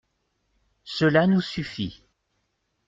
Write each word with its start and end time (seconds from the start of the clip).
Cela 0.83 1.27
nous 1.27 1.41
suffit. 1.41 2.01